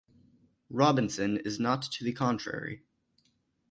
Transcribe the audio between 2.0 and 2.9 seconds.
the contrary.